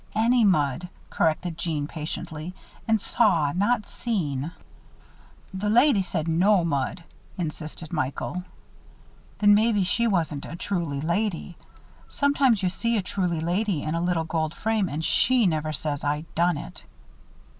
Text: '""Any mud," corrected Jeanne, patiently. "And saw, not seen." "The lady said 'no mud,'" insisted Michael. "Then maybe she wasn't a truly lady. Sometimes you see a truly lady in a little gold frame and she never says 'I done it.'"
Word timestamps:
'""Any 0.27 0.43
mud," 0.43 0.89
corrected 1.11 1.59
Jeanne, 1.59 1.85
patiently. 1.87 2.55
"And 2.87 2.99
saw, 2.99 3.51
not 3.51 3.87
seen." 3.87 4.51
"The 5.53 5.69
lady 5.69 6.01
said 6.01 6.27
'no 6.27 6.65
mud,'" 6.65 7.03
insisted 7.37 7.93
Michael. 7.93 8.41
"Then 9.37 9.53
maybe 9.53 9.83
she 9.83 10.07
wasn't 10.07 10.45
a 10.47 10.55
truly 10.55 11.01
lady. 11.01 11.55
Sometimes 12.09 12.63
you 12.63 12.69
see 12.71 12.97
a 12.97 13.03
truly 13.03 13.41
lady 13.41 13.83
in 13.83 13.93
a 13.93 14.01
little 14.01 14.25
gold 14.25 14.55
frame 14.55 14.89
and 14.89 15.05
she 15.05 15.45
never 15.45 15.71
says 15.71 16.03
'I 16.03 16.25
done 16.33 16.57
it.'" 16.57 16.83